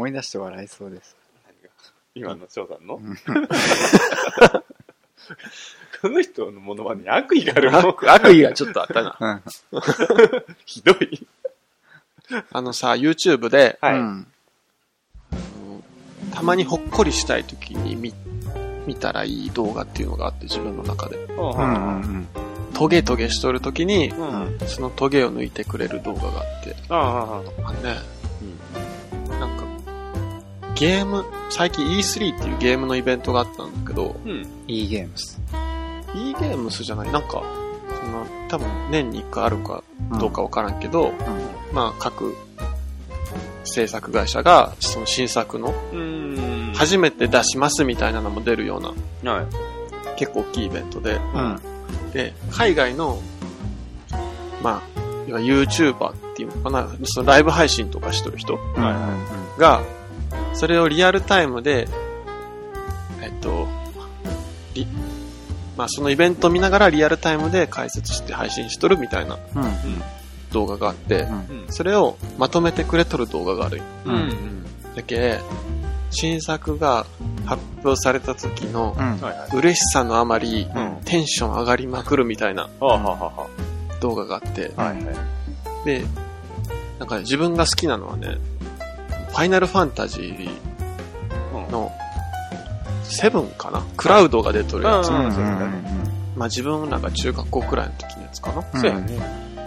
[0.00, 1.14] 思い出して笑いそうです。
[2.14, 2.94] 今の翔さんの？
[2.96, 3.16] うん
[6.00, 7.80] この人のモノマネに悪意があるもん。
[7.82, 9.18] 悪悪意がちょっとあったな。
[9.20, 9.42] うん。
[10.64, 11.26] ひどい。
[12.50, 13.94] あのさ、YouTube で、はい。
[13.96, 14.26] うん。
[16.32, 18.14] たまにほっこりしたい時に見、
[18.86, 21.16] 見たらいい動画っていうのがあって、自分の中で。
[21.16, 22.28] うんうんうん
[22.72, 24.58] トゲトゲしとる時に、うん。
[24.66, 26.74] そのトゲを抜いてくれる動画があって。
[26.88, 27.96] ああ、あのね、
[30.80, 34.46] ゲーム、最近 E3 っていうゲームのイベントがあったんだけど、うん。
[34.66, 35.38] いいゲームス。
[36.14, 37.42] e ゲームスじゃない、なんか、
[38.02, 39.84] その、多分年に1回あるか
[40.18, 41.12] どうかわからんけど、
[41.74, 42.34] まあ各
[43.64, 46.72] 制作会社がその新作のうん。
[46.74, 49.46] 初めて出しますみたいなのも出るようなはい。
[50.16, 51.60] 結構大きいイベントで、うん。
[52.14, 53.20] で、海外の、
[54.62, 58.84] まあ、要は YouTuber っていうのかな、そのライブ配信とかしてる人うん。
[58.84, 59.58] うん。
[59.58, 59.82] が、
[60.54, 61.88] それをリアルタイムで、
[63.22, 63.68] えっと、
[64.74, 64.86] リ
[65.76, 70.02] まあそのイベントを見ながらリアルタイムで解説して配信しとるみたいなうん。
[70.52, 71.66] 動画があって、うん。
[71.70, 74.14] それをまとめてくれとる動画があるんようん。
[74.14, 74.64] うん。
[74.94, 75.38] だけ、
[76.10, 77.06] 新作が
[77.46, 79.20] 発表された時のうん。
[79.20, 79.56] はいはい。
[79.56, 80.98] 嬉しさのあまり、うん。
[81.04, 83.48] テンション上がりまくるみたいなはあはあはあは
[84.00, 84.82] 動画があって、あ。
[84.82, 85.84] はいはい。
[85.84, 86.04] で、
[86.98, 88.38] なんかね自分が好きなのはね、
[89.30, 90.50] ファイナルファンタジー
[91.54, 91.72] うん。
[91.72, 91.90] の
[93.04, 93.82] セブンかな？
[93.96, 95.08] クラウドが出とるやつ。
[95.08, 95.24] うん。
[95.24, 95.32] うん。
[96.36, 98.58] まあ自分なんか中学校くらいの時のやつかな。
[98.58, 98.80] うん。
[98.80, 99.18] そうやね。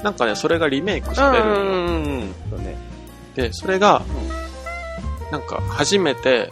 [0.03, 1.45] なんかね、それがリメイクされる。
[1.45, 1.47] ん。
[1.47, 2.33] よん。
[2.49, 2.77] そうね。
[3.35, 4.01] で、それが、
[5.31, 5.41] なん。
[5.41, 6.49] か初めて、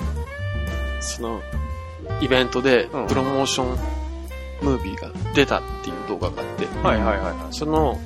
[0.99, 1.41] その、
[2.21, 3.07] イベントでうん。
[3.07, 3.77] プロモーション
[4.61, 7.53] ムービーが出たっていう動画があって、はいはいはいはい。
[7.53, 7.99] その、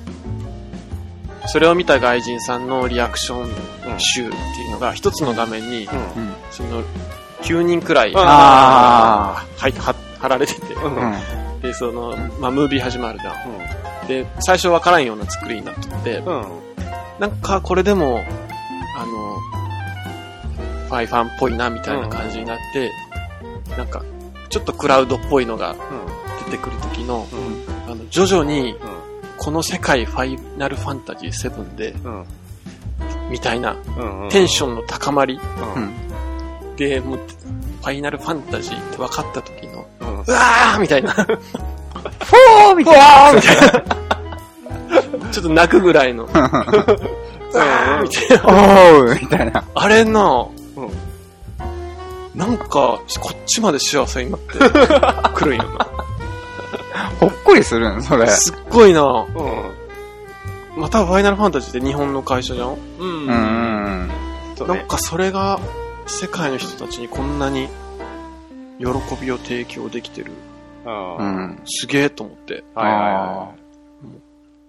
[1.46, 5.88] それを見た外人さんのリアクションうん集っていうのが一つの画面に。
[6.50, 6.82] その、
[7.42, 8.12] 9人くらい、
[10.18, 10.60] 貼られてて。
[11.62, 14.06] で、その、まあ、ムービー始まるじゃん。
[14.06, 16.44] で、最初わからんような作りになってて、うん。
[17.18, 18.22] なんかこれでも、
[18.96, 19.38] あの、
[20.88, 22.92] ファイファンっぽいなみたいな感じになって、
[23.76, 24.02] なんか、
[24.48, 25.74] ちょっとクラウドっぽいのが
[26.44, 27.90] 出てくる時の、うん。
[27.92, 28.95] あの、徐々に、う
[29.38, 32.04] この世界ファイナルファンタジー7で、ん。
[32.04, 32.24] うん。
[33.30, 34.28] みたいな、うん。
[34.30, 35.40] テンションの高まり。
[36.76, 40.08] で、もう、ファイナルファンタジーって分かった時の、うん。
[40.08, 43.40] うわーみたいな、ちょフォーみたいな。
[45.40, 48.44] っと泣くぐらいの、うわーみたいな。
[48.46, 49.64] おーみたいな。
[49.74, 50.46] あれな、
[50.76, 50.90] うん
[52.36, 53.00] なんか、こ
[53.32, 54.58] っちまで幸せになって
[55.34, 56.05] くるんよな。
[57.20, 58.02] ほっこりするん？
[58.02, 58.26] それ。
[58.28, 59.02] すっごいな。
[59.02, 60.80] うん。
[60.80, 62.76] またファイナルファンタジーって日本の会社じゃん、う。
[62.98, 63.32] うんうね。
[64.66, 65.58] なんかそれが
[66.06, 67.68] 世界の人たちにこんなに
[68.78, 68.86] 喜
[69.20, 70.32] びを提供できてる。
[70.84, 71.58] うん。
[71.64, 72.62] すげえと思って。
[72.74, 73.54] はいは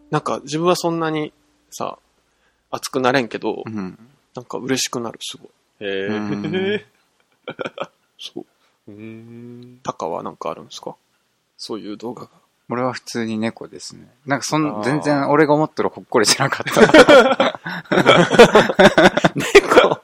[0.10, 1.34] なんか自分はそんなに
[1.70, 1.98] さ、
[2.72, 4.00] 熱くなれんけど、うん。
[4.36, 5.48] なんか嬉しくなる、すごい。
[5.84, 5.88] い。
[5.90, 6.86] へうんえ。
[8.18, 8.46] そう。
[8.88, 9.80] うーん。
[9.84, 10.96] タカはなんかあるんですか？
[11.58, 12.30] そういう動画が。
[12.70, 14.08] 俺は普通に猫ですね。
[14.26, 17.60] なんかそん全然俺が思ってるほっこりしなかった。
[19.36, 20.02] 猫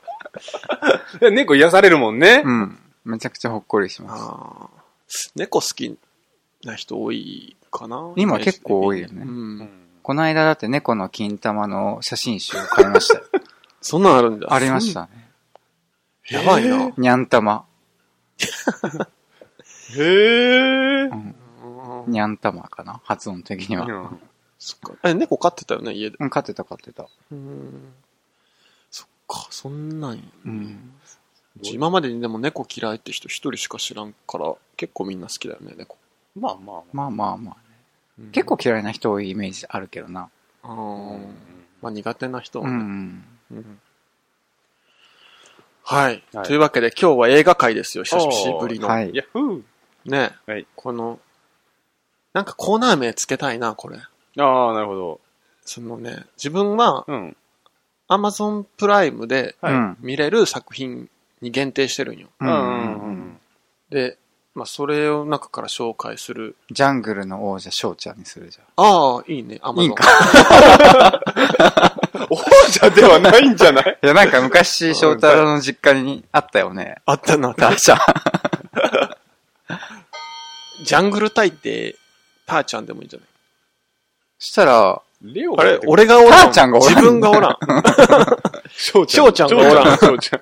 [1.19, 2.51] で猫癒されるもんねう。
[2.51, 2.79] ん。
[3.03, 4.69] めちゃくちゃほっこりしま
[5.07, 5.31] す。
[5.35, 5.97] 猫好き
[6.63, 9.27] な人多いかな今結構多いよねう。。
[9.27, 9.69] うんん。
[10.01, 13.25] この間だって猫の金玉の写真集買いましたよ。
[13.81, 14.53] そんなんあるんだ。
[14.53, 15.09] ありましたね。
[16.29, 16.93] やばいな。
[16.97, 17.65] にゃん玉。
[19.97, 21.03] へえ。
[21.03, 21.35] うんうん
[22.07, 23.01] にゃん玉かな？
[23.03, 24.11] 発音的には。
[24.59, 24.93] そっか。
[25.03, 26.17] え、猫飼ってたよね、家で。
[26.19, 27.07] うん、飼ってた飼ってた。
[27.31, 27.93] うん。
[28.89, 30.93] そっか、そんなんやうん。
[31.61, 35.97] 今までにでも猫嫌いって人一人しか知らんから、結構みんな好きだよね、猫。
[36.35, 36.81] まあまあ。
[36.91, 37.55] まあまあまあ。
[38.17, 40.29] うん結構嫌いな人多いイメージあるけどな。
[40.61, 41.27] あー
[41.81, 43.25] まあ苦手な人うはね、ん。
[43.51, 43.79] うん
[45.81, 48.87] はい、はいというわけで今日は映画会ですよ、久しぶりの。
[48.87, 49.09] はい。
[49.15, 49.63] ヤッフー。
[50.05, 51.19] ね、はいこの、
[52.33, 53.97] なんかコーナー名つけたいな、これ。
[53.97, 55.19] ああ、なるほど。
[55.65, 57.37] そのね、自分はうん。
[58.09, 59.97] Amazon プライムではいうん。
[60.01, 61.09] 見れる作品
[61.41, 62.27] に限定してるんよ。
[62.39, 63.39] ううんんうん
[63.89, 64.17] で、
[64.55, 66.55] まあそれを中から紹介する。
[66.71, 69.75] ジャングルの王者、翔ちゃんにするじああ、いいね、ゃん。
[69.75, 69.81] Amazon。
[69.81, 70.03] いいんか？
[72.29, 72.37] 王
[72.71, 73.99] 者ではないんじゃない？
[74.03, 76.97] いや、なんか昔、翔太郎の実家にあったよね。
[77.05, 77.99] あったな、ターちゃん。
[80.83, 81.51] ジャングルタイ
[82.43, 83.27] って、ターちゃんでもいいんじゃない？
[84.39, 86.31] そしたら、レオあれ、俺がおらん。
[86.31, 87.57] ターちゃんがおらん自分がおらん。
[88.75, 90.41] 翔翔ちゃんがおらん翔ちゃん。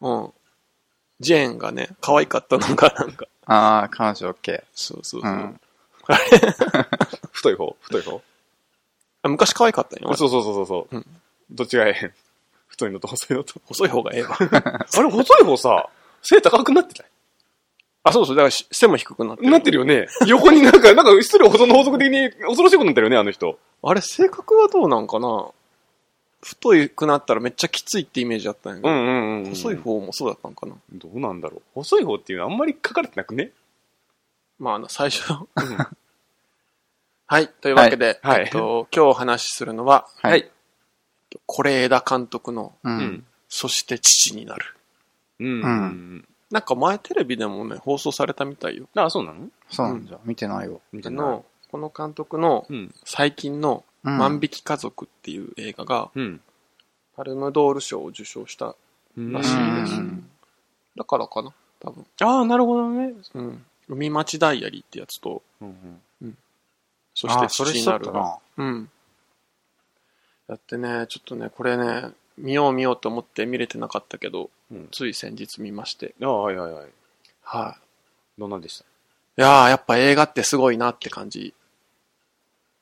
[0.00, 0.32] うん。
[1.20, 4.62] ジェーンがね、可愛かったのが、なんか、ああ、彼女 OK。
[4.74, 5.30] そうそうそう。
[5.30, 5.60] うん
[7.32, 7.76] 太い方？
[7.82, 8.22] 太い方？
[9.22, 10.14] あ昔可愛かったんよ。
[10.16, 10.96] そうそうそうそうそう。
[10.96, 11.06] うん
[11.50, 12.06] どっちがええ？
[12.06, 12.12] ん
[12.68, 13.60] 太いのと細いのと。
[13.66, 14.36] 細い方がええわ。
[14.40, 14.44] あ
[15.02, 15.88] れ、細い方さ、
[16.22, 17.09] 背高くなってない
[18.02, 18.36] あ、そうそう。
[18.36, 19.50] だからし背も低くなってる。
[19.50, 20.06] なってるよね。
[20.26, 23.58] 横になんか、なんか、失礼保存の法則的に恐ろしいことになってるよね、あの人。
[23.82, 25.50] あれ、性格はどうなんかな？
[26.42, 30.74] 太くなったらめっちゃきついってイメージあったんやけど、んうん細い方もそうだったんかな？
[30.94, 31.62] どうなんだろう。
[31.74, 33.50] 細い方っていうのはあんまり書かれてなくね？
[34.58, 35.30] まあ、あの、最初。
[37.26, 37.48] はい。
[37.60, 40.50] というわけで、はいはいえっと、今日お話しするのは、はい。
[41.46, 42.90] 是枝監督の、う。
[42.90, 43.26] うんん。
[43.48, 44.64] そして父になる。
[45.40, 45.46] うん。
[45.62, 48.88] うんなんか前テレビでもね、放送されたみたいよ。
[48.96, 49.48] あ、そうなの？
[49.68, 50.18] そうなんじゃ。
[50.24, 50.80] 見てないよ。
[50.92, 51.26] 見てない。
[51.26, 52.94] あの、この監督のうん。
[53.04, 56.40] 最近のうん万引き家族っていう映画が、うん。
[57.14, 58.74] パルムドール賞を受賞した。
[59.16, 60.30] らしいですうん
[60.96, 62.06] だからかな多分。
[62.20, 63.14] ああ、なるほどね。
[63.34, 63.64] うん。
[63.88, 66.00] 海町ダイアリーってやつと、うん
[67.14, 68.12] そしてそれ父になる。
[68.12, 68.38] な。
[68.56, 68.90] うん。
[70.48, 76.14] だってね、ちょっとね、これね、見よう見ようと思って見れてなかったけど、うんつい先日見まして。
[76.22, 76.88] ああ、はいはいはい。
[77.42, 78.84] はい、どんなんでした？
[78.84, 78.86] い
[79.46, 81.54] やー、やっぱ映画ってすごいなって感じ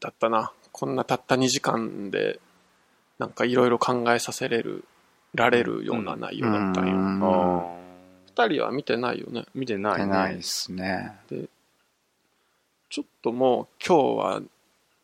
[0.01, 0.53] だったな。
[0.73, 2.41] こんなたった2時間で、
[3.19, 4.85] なんかいろいろ考えさせれる、
[5.35, 6.95] られるような内容だったんよ。
[6.95, 7.79] うんああ。
[8.47, 9.47] 二人は見てないよね。
[9.55, 10.05] 見てないね。
[10.07, 11.19] 見てないですね。
[12.91, 14.43] ちょっともう今日は、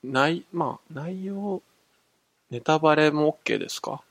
[0.03, 1.63] ない、まあ、内容、
[2.51, 4.03] ネタバレも OK ですか？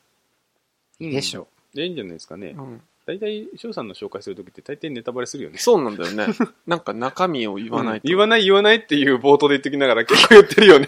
[1.00, 1.48] うんでしょ。
[1.74, 2.62] でいいんじゃないですかねう。
[2.62, 2.82] ん。
[3.06, 5.58] 大体、翔さんの紹介するときって大体ネタバレするよね。
[5.58, 6.28] そうなんだよね。
[6.66, 8.06] なんか中身を言わないと。
[8.06, 10.88] うん言わない言わないっていう冒頭で言ってきながら結構言ってるよね。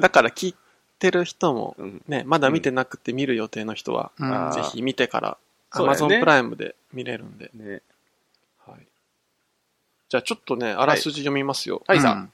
[0.00, 0.54] だから聞い
[0.98, 4.12] てる人も、うんね、まだ見てなくて見る予定の人は、
[4.52, 5.38] ぜひ見てから、
[5.72, 7.50] そうだよね Amazon プライムで見れるんで。
[7.54, 7.82] ね。
[8.66, 8.86] はい。
[10.08, 11.82] じゃあちょっとね、あらすじ読みますよ。
[11.86, 12.32] はいさうん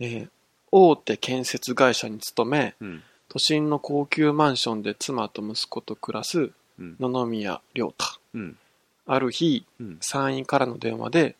[0.00, 0.28] えー
[0.74, 3.02] 大手建設会社に勤め、うん。
[3.32, 6.96] 都心の高級マンションで妻と息子と暮らすうん。
[7.00, 8.20] 野々宮良太。
[8.34, 8.58] うん。
[9.06, 9.98] ある日、うん。
[10.02, 11.36] 産院からの電話で、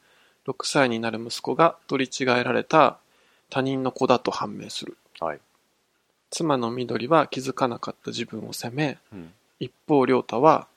[0.47, 2.97] 6歳になる息子が取り違えられた
[3.51, 4.97] 他人の子だと判明する。
[5.21, 5.41] はい。
[6.31, 9.31] 妻の緑は気づかなかった自分を責め、うん。
[9.61, 10.69] 一方良太は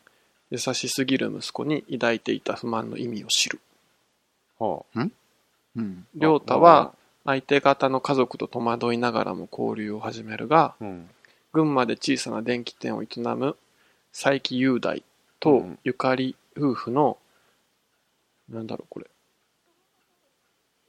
[0.51, 3.61] 優しすぎる息子に抱いていた不満の意味を知る。
[4.59, 5.07] はあ。
[5.77, 6.07] うん。
[6.17, 6.93] 良太は
[7.25, 11.09] 相手方の家族と戸惑いながらも交流を始めるが、うん。
[11.51, 13.55] 群馬で小さな電気店を営む
[14.11, 15.03] 佐伯雄大う
[15.39, 17.17] とんゆかり夫婦の、
[18.49, 19.07] なんだろうこれ。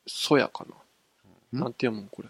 [0.06, 0.66] そやか
[1.52, 1.58] な。
[1.58, 2.28] んなんて読むのこれ。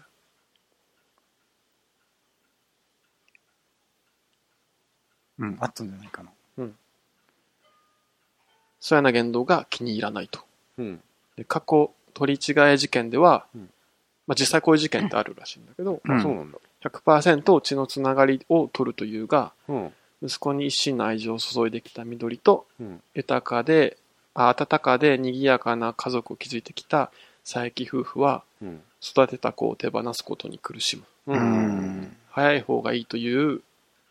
[5.39, 5.57] うん。
[5.59, 6.31] あったんじゃないかな。
[8.79, 10.39] そやな言動が気に入らないと。
[10.77, 11.01] うん。
[11.35, 13.69] で過去取り違え事件では、うん
[14.27, 16.57] まあ、実際こういう事件ってあるらしいんだけど、うんあ、そうなんだ。
[16.83, 19.93] 100%血のつながりを取るというが、うん。
[20.21, 23.01] 息子に一心の愛情を注いできた緑と、うん。
[23.13, 23.97] 豊かで、
[24.33, 27.11] あ温かで賑やかな家族を築いてきた
[27.43, 28.81] 佐伯夫婦は、うん。
[29.01, 31.03] 育てた子を手放すことに苦しむ。
[31.27, 31.33] う。
[31.33, 32.17] うんん。
[32.29, 33.61] 早い方がいいという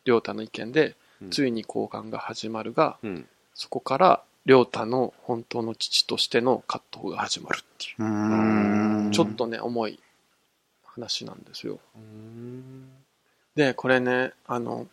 [0.04, 0.88] 良太の意見で、
[1.22, 3.26] うんついに交換が始まるが、うん。
[3.54, 8.04] そこから良太の本当の父としての葛藤が始まるっていう。
[8.04, 9.10] うん。
[9.12, 9.98] ちょっとね、重い
[10.96, 11.78] 話なんですよ。
[11.94, 12.88] うん。
[13.54, 14.86] で、これね、あの、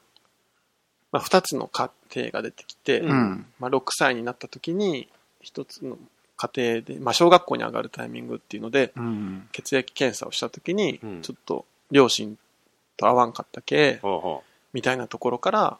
[1.11, 3.45] まあ、二つの家庭が出てきて、うん。
[3.59, 5.07] まあ、6歳になった時に、
[5.41, 5.97] 一つの
[6.37, 9.47] 家庭で、まあ、小学校に上がるタイミングっていうので、うん。
[9.51, 12.37] 血液検査をした時にうん、ちょっと両親
[12.97, 14.01] と合わんかったけ、
[14.73, 15.77] みたいなところから、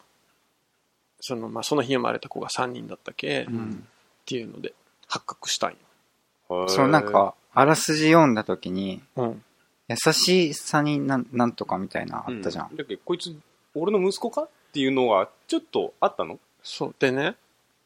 [1.20, 3.86] その、まあ、その日生まれた子が3人だったけ、っうん。
[4.26, 4.72] ていうので
[5.06, 6.68] 発覚したんよ。
[6.68, 9.42] そう、なん、か、あらすじ読んだときに、うん。
[9.88, 12.70] 優しさになんなんとかみたいなあったじゃん。
[12.72, 13.36] うだけどこいつ、
[13.74, 16.38] 俺の息子かっていうのが、ちょっとあったの？
[16.62, 16.94] そう。
[16.98, 17.36] でね、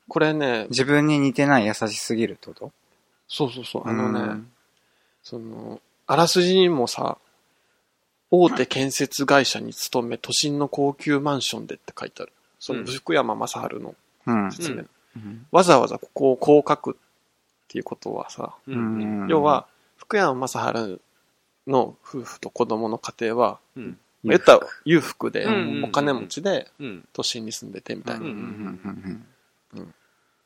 [0.08, 2.72] これね、自分に似てない優しすぎるってこと？
[3.26, 4.50] そうそうそう、あのね、うん
[5.22, 7.18] その、あらすじにもさ、
[8.30, 12.32] 大手建設会社に勤め、都心の高級マンションでって書いてある。
[12.58, 13.94] そのうん福山雅治の
[14.26, 14.52] うん。
[14.52, 14.84] 説明。
[15.16, 16.94] うんわざわざここをこう書くっ
[17.66, 18.54] ていうことはさ、
[19.28, 21.00] 要は、福山雅治
[21.68, 23.98] の夫婦と子供の家庭は、うん。
[24.24, 27.08] 言ったら裕福でうん、お金持ちでうん。
[27.12, 28.26] 都心に住んでてみたいな。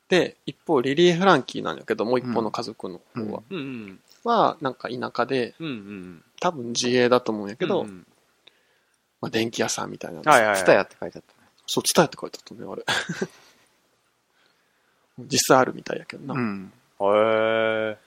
[0.08, 3.42] で、一方、リリー・フランキーなんだけど、もう一方の家族の方は。
[4.24, 5.54] は、なんか田舎で。
[6.40, 8.06] 多分自営だと思うんやけど、うん
[9.22, 10.20] まあ、電気屋さんみたいな。
[10.20, 10.56] はいはいはい。
[10.58, 11.48] ツタヤって書いてあったね。
[11.66, 12.84] そう、伝えって書いてあったね、あれ。
[15.30, 16.34] 実際あるみたいやけどな。
[16.34, 16.72] うん。
[17.00, 17.04] へ
[17.92, 17.98] え。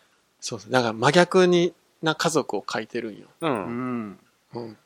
[0.41, 0.71] そうそう。
[0.71, 1.73] だから真逆に
[2.05, 3.27] な家族を書いてるんよ。
[3.41, 3.47] う。
[3.47, 4.19] うんん。
[4.53, 4.77] うん。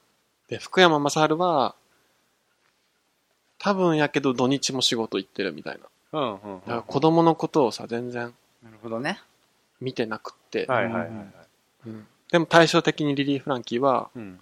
[0.47, 1.75] で、福山雅治は、
[3.59, 5.79] 多分やけど土日も仕事行ってるみたい
[6.11, 6.19] な。
[6.19, 6.31] うん。
[6.31, 6.59] うん。
[6.61, 8.33] だから子供のことをさ、全然
[8.63, 9.21] なるほどね。
[9.79, 10.65] 見てなくって。
[10.65, 11.09] はいはいはいはい。
[11.87, 12.07] うん。
[12.31, 14.39] でも対照的にリリー・フランキーはうん。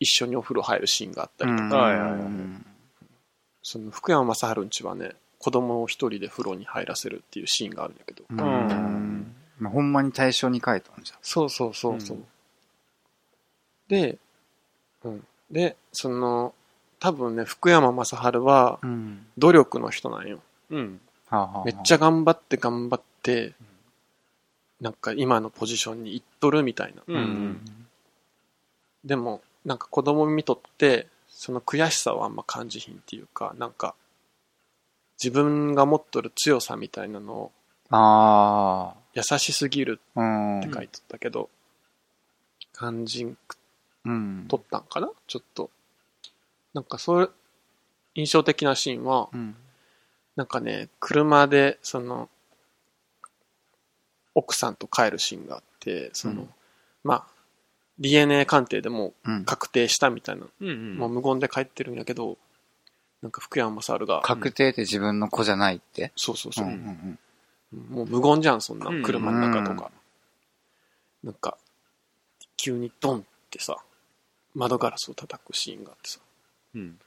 [0.00, 2.20] 一緒にお風呂入るシーンがあったりとか、うんはいはいはい
[3.60, 8.24] その福山雅治んちはね、子供を一人で風呂に入らせるっていうシーンがあるんだけど。
[8.30, 11.18] うんうんまあほんまに対象に書いたんじゃん。
[11.22, 12.16] そうそうそうそう。
[12.18, 12.26] うん
[13.88, 14.18] で、
[15.02, 15.26] うん。
[15.50, 16.54] で、その、
[17.00, 19.26] 多分ね、福山雅治はうん。
[19.38, 20.40] 努力の人なんよ。
[20.70, 21.00] うん。
[21.28, 23.54] はあはあはあめっちゃ頑張って頑張って、
[24.80, 27.02] なんか今のポジションに行っとるみたいな。
[27.06, 27.12] う。
[27.12, 27.86] うんん。
[29.04, 33.94] でも、なんか子供見とって、その悔しさをあんま感じひんっていうか、なんか、
[35.22, 37.52] 自分が持っとる強さみたいなのを
[37.90, 40.20] あ優しすぎるあ。
[40.20, 40.60] うん。
[40.60, 41.50] って書いとったけど、
[42.72, 43.56] 感じんく
[44.04, 44.46] うん。
[44.48, 45.10] とったんかな？
[45.26, 45.70] ちょっと。
[46.74, 47.30] なんかそういう
[48.14, 49.56] 印象的なシーンは、うん。
[50.36, 52.28] なんかね、車で、その、
[54.34, 56.48] 奥さんと帰るシーンがあって、その、うん
[57.04, 57.26] まあ、
[57.98, 59.44] DNA 鑑定でもうん。
[59.44, 60.96] 確定したみたいな、うん。
[60.96, 62.38] もう無言で帰ってるんやけど、
[63.20, 66.12] なんか福山雅治が、確定って自分の子じゃないって？
[66.14, 67.18] そうそうそうう、んうん
[67.72, 69.90] もう無言じゃん、そんなうん車の中とか。
[71.22, 71.58] なんか、
[72.56, 73.76] 急にドンってさ、
[74.54, 76.20] 窓ガラスを叩くシーンがあってさ、
[76.74, 76.98] うん。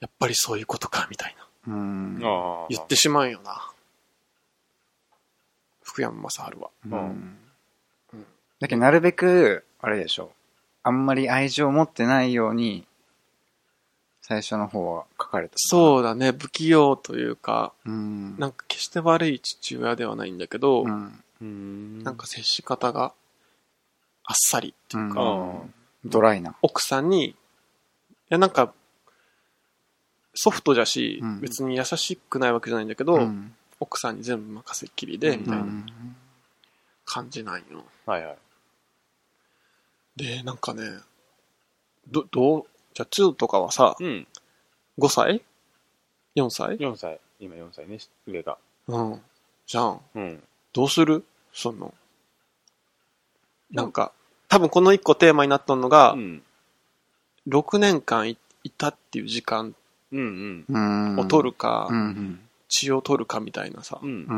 [0.00, 1.36] やっぱりそういうことか、みたい
[1.66, 1.74] な。
[1.74, 2.18] うん。
[2.70, 3.70] 言ってしまうんよな。
[5.82, 6.70] 福山雅治は。
[6.86, 7.38] ううんん。
[8.60, 10.32] だけどなるべく、あれでしょ。
[10.82, 12.86] あんまり愛情を持ってないように、
[14.22, 15.54] 最初の方は書かれた。
[15.56, 17.90] そうだね、不器用というか、う。
[17.90, 18.38] うん。
[18.38, 21.24] なんか決して悪い父親ではないんだけど、うん。
[21.40, 22.02] うん。
[22.02, 23.12] なんか接し方が
[24.24, 25.74] あっさりっていうか、うん
[26.06, 26.54] ドライな。
[26.60, 27.34] 奥さんに、い
[28.28, 28.74] やなんか、
[30.34, 35.86] ソフトじゃし、うん別に優しくないわけじゃないんだけど、うん奥さんに全部任せっきりで、みたいなうん
[37.04, 37.84] 感じなんよ。
[38.06, 38.36] はいはい。
[40.16, 40.82] で、なんかね、
[42.08, 42.64] ど、どう、
[42.94, 44.26] じゃあ2とかはさ、うん。
[44.98, 45.42] 5歳
[46.36, 47.20] ?4 歳？4歳。
[47.40, 48.58] 今4歳ね、上が。
[48.88, 49.22] うん。
[49.66, 50.00] じゃん。
[50.14, 50.42] うん。
[50.72, 51.24] どうする？
[51.52, 51.94] その、
[53.70, 54.12] なんか、
[54.48, 56.42] 多分この一個テーマになったのが、うん。
[57.48, 59.74] 6年間いいたっていう時間
[60.12, 61.18] うんうん。
[61.18, 62.40] を取るか、うん。
[62.68, 64.10] 血を取るかみたいなさ、うん。
[64.10, 64.32] うんう。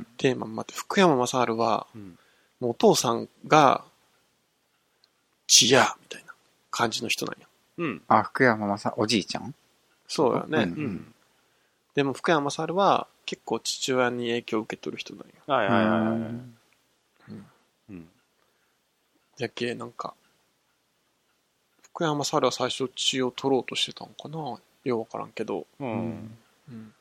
[0.00, 0.06] ん。
[0.18, 2.18] テーマもあって、福山雅治は、うん。
[2.60, 3.84] もうお父さんが、
[5.46, 6.32] 血や、みたいな
[6.70, 7.46] 感じの人なんや。
[7.78, 8.02] うん。
[8.08, 9.54] あ、福山雅治、おじいちゃん？
[10.14, 10.64] そうだね。
[10.76, 11.14] うんうん。
[11.94, 15.54] でも福山雅治は結構父親に影響を受け取る人なんや。
[15.54, 16.08] はいはいはいはい。
[16.08, 17.46] うん
[17.90, 18.08] うん。
[19.36, 20.14] じゃけ、なんか、
[21.82, 24.58] 福山雅治は最初血を取ろうとしてたのかな？
[24.84, 25.66] ようわからんけど。
[25.80, 26.36] うん。
[26.68, 26.94] うん。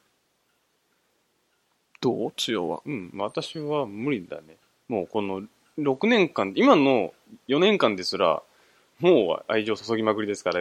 [2.00, 2.32] どう？
[2.36, 2.82] 強は。
[2.86, 3.12] うん。
[3.16, 4.56] 私は無理だね。
[4.88, 5.44] もうこの
[5.78, 7.14] 6年間、今の
[7.48, 8.42] 4年間ですら、
[9.00, 10.60] もう愛情注ぎまくりですから、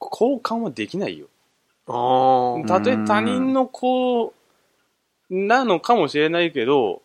[0.00, 1.26] 交換はできないよ。
[1.92, 2.68] ああ。
[2.68, 4.32] たとえ他人の子
[5.28, 7.02] なのかもしれないけど、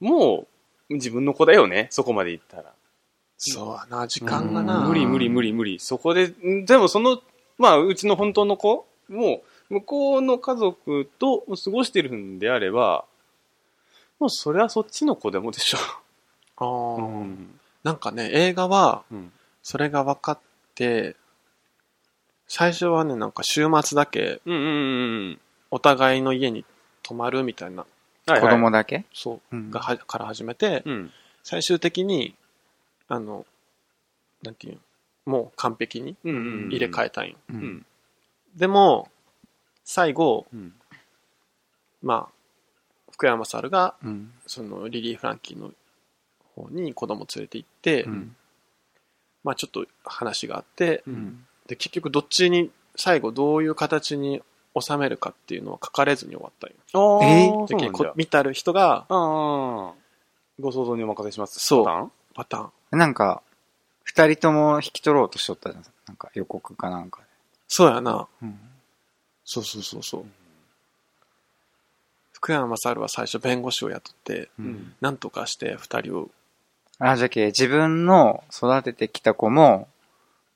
[0.00, 0.46] も
[0.90, 2.72] う自分の子だよね、そこまで行ったら。
[3.36, 4.80] そうやな、時間がな。
[4.80, 5.78] 無理無理無理無理。
[5.78, 7.20] そこで、んでもその、
[7.58, 13.04] まあ、うちの本当の子も、向こうの家族と過ごしてるんであれば、
[14.18, 15.78] もうそれはそっちの子でもでしょ。
[16.56, 17.58] ああ、うん。
[17.82, 19.32] なんかね、映画は、うん。
[19.62, 20.38] それが分かっ
[20.74, 21.16] て、
[22.46, 26.64] 最初はね、なんか週末だけうんうんうんお互いの家に
[27.02, 27.84] 泊まるみたいな、
[28.26, 28.40] うん。
[28.40, 29.04] 子供だけ？
[29.12, 31.10] そうう、んがはから始めて、うん。
[31.42, 32.34] 最終的に、
[33.08, 33.44] あの、
[34.42, 34.78] なんていう
[35.26, 35.32] の？
[35.32, 36.68] もう完璧にうんうん。
[36.68, 37.36] 入れ替えたんよ。
[37.50, 37.86] ううんん。
[38.54, 39.10] でも、
[39.84, 40.74] 最後、うん。
[42.02, 42.32] まあ、
[43.10, 44.32] 福山雅治が、うん。
[44.46, 45.72] そのリリー・フランキーの
[46.54, 48.36] 方に子供連れて行って、うん。
[49.42, 51.10] まあちょっと話があって、う。
[51.10, 51.46] うんん。
[51.66, 54.42] で、結局どっちに、最後どういう形に
[54.80, 57.20] 収めるかっていうのは書かれずに終わったんよ。
[57.20, 58.12] あえー。
[58.16, 59.92] 見たる人が、ああ。
[60.60, 61.58] ご想像にお任せします。
[61.60, 62.98] そうパターンパターン。
[62.98, 63.42] なんか、
[64.04, 65.84] 二人とも引き取ろうとしとったじゃん。
[66.06, 67.26] なんか予告かなんかで。
[67.66, 68.28] そうやな。
[68.42, 68.58] うん。
[69.44, 70.24] そうそうそうそう。
[72.32, 74.62] 福山雅治は最初弁護士を雇って、う。
[74.62, 74.94] うんん。
[75.00, 76.30] なんとかして二人を、
[76.98, 79.88] あ、じゃけ、自分の育ててきた子も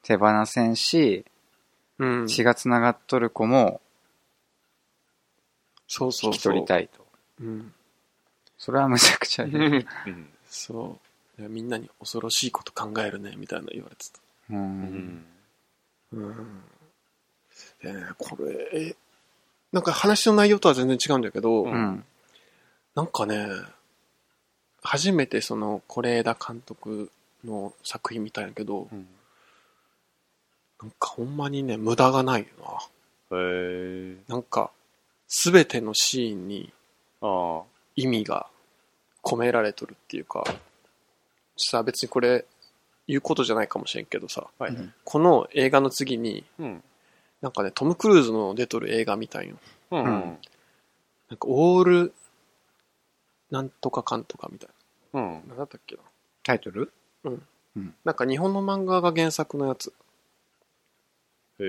[0.09, 1.27] 手放せんし、
[1.99, 2.27] うん。
[2.29, 3.83] 血が繋がっとる子も
[5.87, 6.33] そうそうそう。
[6.33, 7.05] 聞き取りたいと。
[7.43, 7.75] うん。
[8.57, 9.55] それはむちゃくちゃいい。
[9.55, 9.87] うん
[10.49, 10.99] そ
[11.38, 11.41] う。
[11.41, 14.19] いやみんなに恐ろしいこと考えるね、みたいな言われてた。
[14.50, 14.55] う。
[14.55, 15.25] うんん
[16.15, 16.62] うん。
[17.83, 18.97] でね、これ、え
[19.73, 22.05] なんか話の内容とは全然違うんだけど、うんうん。
[22.95, 23.47] なんかね、
[24.83, 27.11] 初めてその、是枝監督
[27.45, 29.07] の作品見たんやけど、うん
[30.81, 32.47] なんかほんまにね、無駄がないよ
[33.33, 34.17] へえ。
[34.29, 34.37] な。
[34.37, 34.71] なんか、
[35.27, 36.73] すべてのシーンに
[37.21, 37.67] ああ。
[37.97, 38.47] 意味が
[39.23, 40.45] 込められとるっていうか、
[41.57, 42.45] さ、別にこれ、
[43.09, 44.73] 言うことじゃないかもしれんけどさ、はい。
[44.73, 46.83] うんこの映画の次に、うん。
[47.41, 49.57] なんかね、トム・クルーズの出とる映画みたいよ。
[49.91, 50.05] うん。
[50.05, 50.39] うん
[51.29, 52.15] なんか、オール、
[53.51, 54.71] なんとかかんとかみたい
[55.15, 55.23] うん。
[55.23, 55.31] な。
[55.49, 56.03] なんだったっけな。
[56.43, 56.91] タイトル？
[58.05, 59.93] なんか日本の漫画が原作のやつ。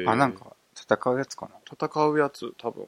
[0.07, 0.33] あ、なん。
[0.33, 1.55] か、戦うやつかな？
[1.71, 2.87] 戦うやつ、多分。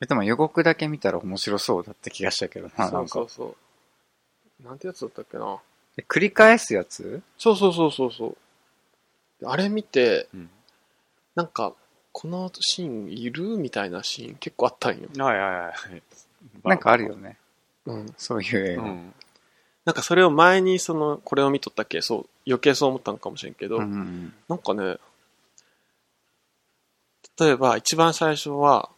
[0.00, 2.88] え、でも予告だけ見たら面白そうだって気がしたけどな。
[2.88, 3.56] そなんかうそうそ
[4.62, 4.66] う。
[4.66, 5.58] なんてやつだったっけな？
[5.96, 7.22] え繰り返すやつ？
[7.38, 8.36] そうそうそうそうそう。
[9.44, 10.50] あれ見て、うん。
[11.34, 11.74] なんか、
[12.12, 15.08] このシーンいるみたいなシーン結構あったんよ。
[15.18, 16.02] はいはいはい。
[16.64, 17.36] なんかあるよね。
[17.84, 18.14] うん。
[18.16, 18.82] そういう映画。
[18.82, 19.14] うん。
[19.84, 22.00] なんかそれを前にその、これを見とったっけ？
[22.00, 24.96] そう、余計そう思ったのかもしれんけど、うんうんなんかね、
[27.38, 28.90] 例えば一番最初は、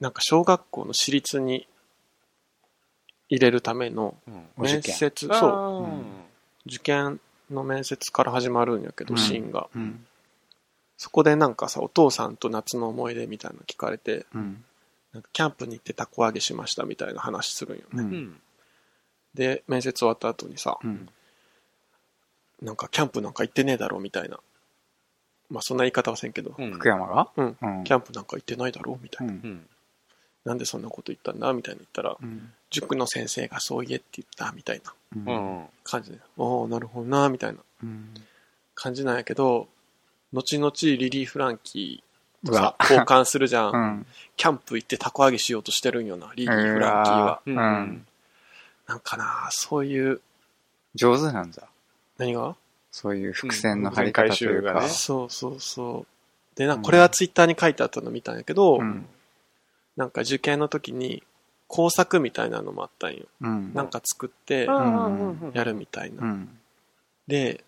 [0.00, 1.68] なんか小学校の私立に
[3.28, 4.16] 入れるための
[4.56, 6.02] 面接、う、ーうん
[6.66, 9.68] 受験の面接から始まるんやけど、うんシーンが。
[9.74, 10.06] うん。
[10.96, 14.64] そこでなんかさ、お父さんと夏の思い出みたいなの聞かれて、うん。
[15.12, 17.88] なんかキャンプに行ってたこ揚げしましたみたいな話するんよね。
[17.94, 17.98] う。
[18.00, 18.40] うんん。
[19.34, 21.08] で、面接終わった後にさ、うん。
[22.62, 24.38] なんかキャンプなんか行ってねえだろみたいな。
[25.50, 26.72] まあそんな言い方はせんけど、うん。
[26.72, 27.28] 福山が？
[27.36, 27.84] うん、うん。
[27.84, 29.32] キャンプなんか行ってないだろみたいな。
[29.32, 29.46] うんう。
[29.48, 29.68] ん。
[30.44, 31.52] なんでそんなこと言ったんだ？
[31.52, 32.52] みたいな言ったら、うん。
[32.70, 35.66] 塾の先生がそう言えって言ったみたいなうんうん。
[35.82, 38.14] 感じで、おおなるほどなみたいなうん。
[38.74, 39.68] 感じなんやけど、
[40.32, 43.70] 後々リリー・フランキーとさ、交換するじゃん。
[43.74, 44.06] うん。
[44.36, 47.42] キャンプ行ってたこ揚げしようとしてるんよな、リリー・フランキーは。
[47.44, 48.06] ううんん。
[48.86, 50.20] なんかな、そういう、
[50.94, 51.68] 上手なんだ。
[52.18, 52.56] 何が？
[52.90, 54.88] そういう伏線の張り方というかうん回収がね。
[54.88, 56.56] そうそうそう。
[56.56, 59.06] で、なんかこれはツイッターに書いてあったの見たんやけど、うん。
[59.96, 61.22] なんか受験の時に
[61.68, 63.26] 工作みたいなのもあったんよ。
[63.40, 63.72] うん。
[63.74, 66.22] なんか作ってんやるみたいな。
[66.22, 66.58] うん。
[67.26, 67.64] で、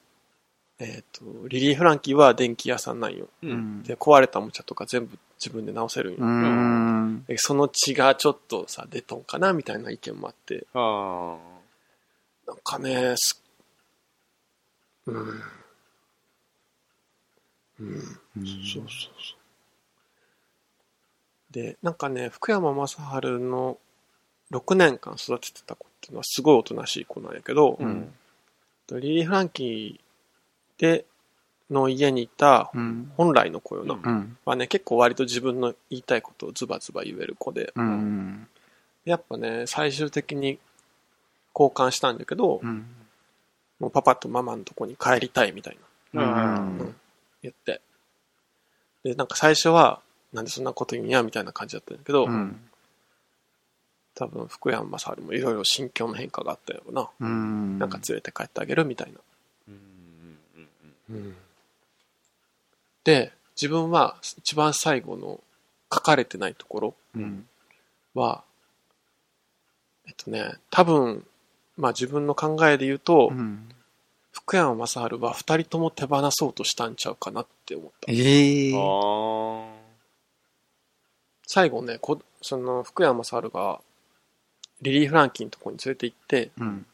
[0.79, 3.29] えっ、と、リリー・フランキーは電気屋さんなんよ。
[3.43, 6.19] で、壊れたおもちゃとか全部自分で直せるんよ。
[6.21, 7.25] うん。
[7.27, 11.37] でその血がちょっとさ、出とんかなみたいな意見もあって、あ
[12.47, 13.42] なんかね、す
[15.07, 15.17] うん。
[15.17, 15.43] うん。
[17.79, 17.97] うん
[18.41, 19.43] そうそうそう。
[21.53, 22.97] で、なんかね、福山雅治
[23.39, 23.79] の
[24.51, 27.85] 6年間育ててた子っていうのはすごいおとなしい子なんやけど、あ。
[27.85, 28.13] うん。
[29.01, 31.05] リリー・フランキーで、
[31.71, 33.13] の家にいたうん。
[33.17, 33.95] 本来の子よな。
[33.95, 34.37] うんうん。
[34.45, 38.47] まあね、結構割と自分の言いたいことをズバズバ言える子で、うん。
[39.05, 40.59] やっぱね、最終的に
[41.55, 42.87] 交換したんだけど、うん。
[43.83, 45.77] もうパパとママのとこに帰りたいみたい
[46.13, 46.95] なうん。
[47.43, 47.81] 言って。
[49.03, 50.01] で、なんか最初は、
[50.33, 52.61] なんでそんなこと言うんやみたいな感じだったんだけど、うん。
[54.15, 57.11] 多分福山雅治もいろいろ心境の変化があったよな。
[57.19, 57.81] うん。
[57.81, 59.19] なんか連れて帰ってあげるみたいな。
[61.11, 61.37] うん。
[63.03, 65.41] で、自分は一番最後の
[65.93, 67.49] 書かれてないところうん。
[68.15, 68.45] は、
[70.07, 71.27] えっとね、多分、
[71.77, 73.69] まあ自分の考えで言うと、うん。
[74.33, 78.11] 福山雅治は二人とも手放そうとしたんちゃうかなって思った。
[78.11, 78.73] ええ。
[78.75, 79.83] あ
[81.47, 83.81] 最後ね、こその福山雅治が
[84.81, 86.87] リリー・フランキーのところに連れて行って、うん。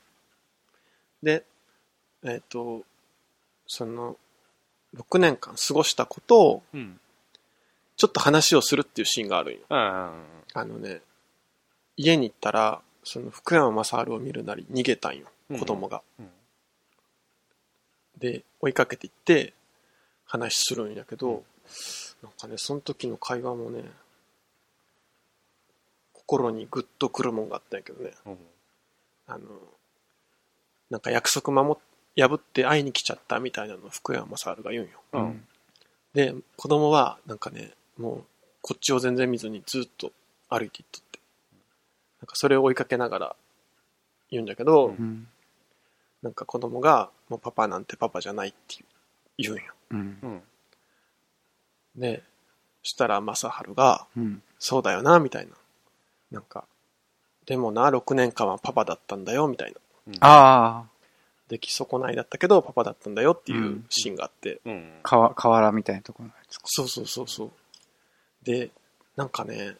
[1.22, 1.44] で、
[2.24, 2.82] えっ、と、
[3.66, 4.16] その、
[4.96, 6.78] 6年間過ごしたことを、ー。
[6.78, 7.00] うん。
[7.96, 9.60] ちょっと話をするっていうシーンがあるんよ。
[9.70, 10.12] あ
[10.54, 11.02] あのね、
[11.96, 15.26] 家に行ったら、その福山雅治を見るなり逃げたんよ、
[15.58, 16.02] 子供が。
[16.18, 16.28] うん。
[18.18, 19.54] で、追いかけて行って、
[20.28, 21.42] 話するんやけど、
[22.22, 23.82] なんかね、その時の会話もね、
[26.12, 28.38] 心にグッとくるもんがあったんやけどね、うん。
[29.26, 29.46] あの、
[30.90, 35.34] なんか約束守っ、破って会いに来ちゃったみたいなのを福山雅治が言うんよ。
[36.12, 38.24] で、子供は、なんかね、もう、
[38.61, 40.12] こっちを全然見ずにずっと
[40.48, 41.02] 歩いていっとっ
[42.28, 43.36] かそれを追いかけながら
[44.30, 45.26] 言うんだけど、うん。
[46.22, 48.84] なんか子供が、もうパパなんてパパじゃないって
[49.36, 49.62] 言うんよ。
[49.90, 50.26] うんう。
[50.26, 50.42] ん。
[51.96, 52.22] で、
[52.82, 54.42] そしたら正治が、うん。
[54.58, 55.52] そうだよな、みたいな。
[56.30, 56.64] なんか、
[57.46, 59.78] でもな、6年間はパパだったんだよ、みたいな。
[60.20, 60.84] あ
[61.48, 64.60] 出来損ないだったけど、パパだったんだよっていううんシーンがあって。
[64.64, 64.98] うん。
[65.00, 66.64] あ、かわ、河原みたいなところのやつか？
[66.66, 67.50] そうそうそうそう。
[68.42, 68.70] で、
[69.16, 69.76] なんかね、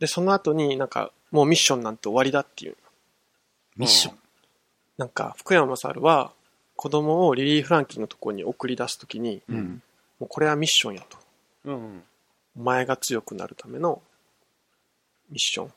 [0.00, 2.76] で、その後になんか、もうミッションなんて終わりだっていう。
[3.76, 4.18] ミッション？
[4.98, 6.32] なんか、福山雅治は、
[6.74, 9.82] 子供をリリー・フランキーのところに送り出すときに、うん。
[10.18, 11.18] もうこれはミッションやと。
[11.66, 12.02] うん。
[12.58, 14.02] お前が強くなるための
[15.30, 15.72] ミッション。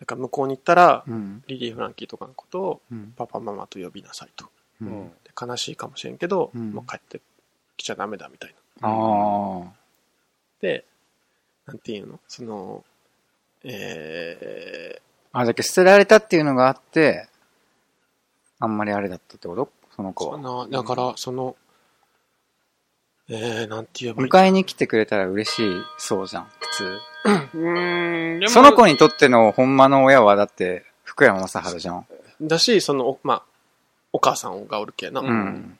[0.00, 1.42] だから向こうに行ったら、うん。
[1.46, 3.14] リリー・フランキーとかのことをうん。
[3.16, 4.50] パパママと呼びなさいと。
[4.82, 4.84] う。
[4.84, 5.08] うんん。
[5.24, 7.22] で悲しいかもしれんけど、うんもう帰って
[7.78, 8.88] きちゃダメだみたいな。
[8.88, 9.72] ああ。
[10.60, 10.84] で、
[11.66, 12.20] なんていうの？
[12.28, 12.84] その、
[13.64, 15.00] え
[15.32, 17.28] あ、だけど捨てられたっていうのがあって、
[18.60, 19.70] あんまりあれだったってこと？
[19.96, 20.36] そのー、子は。
[20.36, 21.56] そのだから、その、
[23.28, 26.98] えー、なんて言えばいい迎えに来てくれたら嬉しいそうじゃん、普通。
[27.54, 27.70] う
[28.44, 28.48] ん。
[28.48, 32.06] その子にとってのほんまの親はだって、福山雅治じゃん。
[32.40, 33.42] だし、その、おまあ、
[34.12, 35.20] お母さんがおるけな。
[35.20, 35.78] ううん。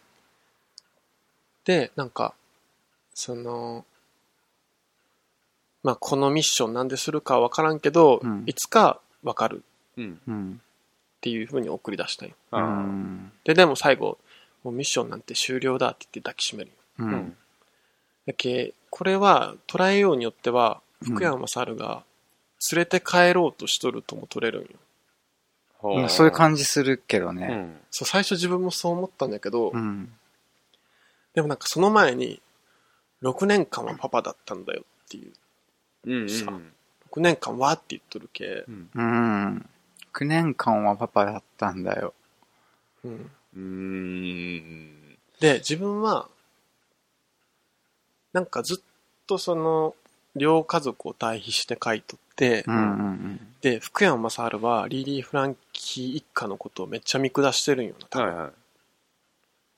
[1.65, 2.35] で、なんか、
[3.13, 3.85] その、
[5.85, 9.63] まあ、このミッションなんでするかわからんけど、うんいつかわかる
[9.97, 10.21] うん。
[10.27, 10.61] うん。
[10.61, 12.35] っていう風に送り出したんよ。
[12.53, 13.33] うあん。
[13.45, 14.19] で、でも最後、
[14.65, 16.77] もうミッションなんて終了だって言って抱きしめるよ。
[17.01, 17.07] う。
[17.07, 17.37] んん。
[18.27, 22.03] だけ、これは捉えようによっては、福山雅治が
[22.73, 24.69] 連れて帰ろうとしとるとも取れるんよ。
[25.97, 27.49] うんそういうじ感じするけどね。
[27.51, 27.77] うん。
[27.91, 30.11] そう、最初自分もそう思ったんだけど、うん。
[31.35, 32.41] でもなんかその前に、
[33.23, 35.33] 6年間はパパだったんだよっていう。
[36.05, 36.29] うん。
[36.29, 36.47] さ
[37.11, 38.91] 6年間はって言っとるけう、ん。
[38.95, 39.69] うん。
[40.13, 42.13] 9年間はパパだったんだよ。
[43.05, 43.31] うん。
[43.57, 45.19] うん。
[45.41, 46.29] で、自分は、
[48.33, 48.77] なんかずっ
[49.27, 49.95] とその、
[50.37, 58.29] 両家族を対比して書いとって、うんうんで、福山雅治はリリー・フランキー一家のことをめっちゃ見下してるんよな、多分。
[58.29, 58.49] はいはい。
[58.49, 58.53] う。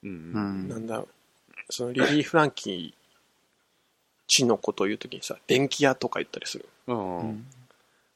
[0.05, 0.69] うんん。
[0.69, 1.09] なんだろう、
[1.71, 6.69] そのリリー・フランキー地のことを言うときにさ、電気屋とか言ったりする。
[6.89, 6.93] う。
[6.93, 7.47] うんん。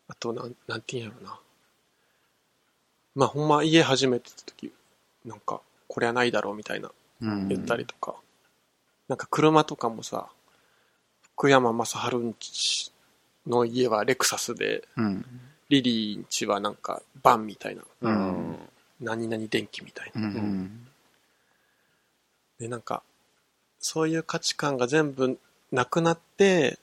[0.09, 1.39] あと、なん、なんて言うんやろな。
[3.15, 4.73] まあ、ほんま家初めてたとき、
[5.25, 7.49] なんか、これはないだろうみたいなうん。
[7.49, 8.15] 言ったりとか、
[9.09, 10.29] なんか車とかもさ、
[11.35, 12.93] 福山雅治んち
[13.47, 15.25] の家はレクサスで、うん。
[15.69, 18.57] リリーんちはなんかバンみたいな、うん。
[19.01, 20.21] 何々電気みたいな。
[20.21, 20.87] うんうん。
[22.59, 23.03] で、なんか、
[23.79, 25.39] そういう価値観が全部
[25.73, 26.79] なくなって、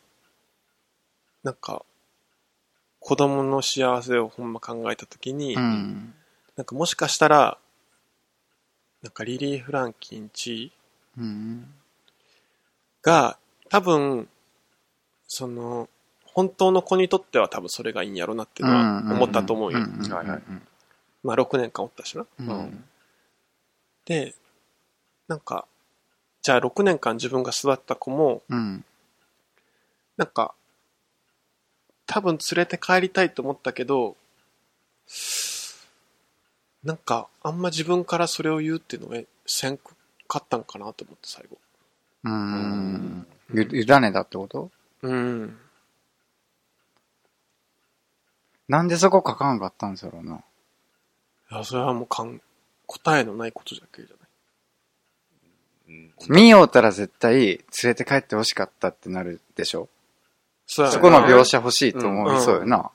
[1.43, 1.84] なんか、
[3.00, 6.13] 子供の幸せをほんま考えたときに、うん。
[6.56, 7.58] なんかもしかしたら、
[9.02, 10.71] なんかリリー・フランキンち
[11.17, 11.73] うん。
[13.02, 13.38] が、
[13.69, 14.28] 多分、
[15.28, 15.89] その、
[16.26, 19.80] 本当の子にとっては多分それがいいんやろなっていうのは思ったと思うよ。
[19.80, 19.86] は
[20.23, 20.41] いはい
[21.23, 22.26] まあ6年間おったしな。
[22.39, 22.84] うん。
[24.06, 24.36] で、
[25.28, 25.67] なんか、
[26.48, 28.86] じゃあ6年間自分が育った子も、うん。
[30.16, 30.56] なんか、
[32.06, 34.16] 多分連れて帰りたいと思ったけど、
[36.86, 39.94] なんか、あんま自分からそれを言うっていうのはせんか
[40.38, 41.58] ったんかなと思って最後。
[42.24, 43.28] うん。
[43.54, 44.72] ゆ、委ねたってこと？
[45.02, 45.60] うん。
[48.70, 50.38] なんでそこ書かんかったんですよな。
[51.52, 52.42] いや、それはもうかん、
[52.86, 54.16] 答えのないことじゃけじゃ。
[56.30, 59.89] 見ようたら絶対連れて帰って欲しかったってなるでしょ？
[60.67, 62.91] そこの描写欲しいと思うんいそうよな。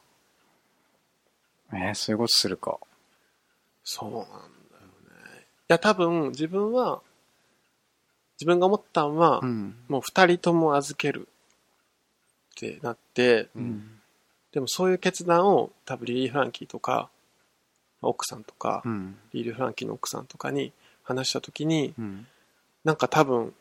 [1.72, 2.78] えー、そういうことするか。
[3.82, 4.36] そうなんだよね。
[5.40, 7.00] いや、多分、自分は、
[8.38, 9.74] 自分が思ったんは、うん。
[9.88, 11.28] もう二人とも預ける
[12.50, 14.00] ってなって、うん。
[14.52, 17.08] でもそういう決断を多分リリー・フランキーとか、
[18.02, 19.16] 奥さんとか、うん。
[19.32, 22.26] リリー・フランキーの奥さんとかに話したときに、うん。
[22.84, 23.54] なんか多分、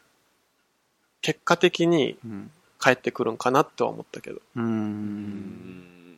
[1.22, 2.52] 結果的にうん。
[2.82, 4.38] 帰ってくるんかなっては思ったけど。
[4.38, 4.42] う。
[4.56, 6.18] うんん。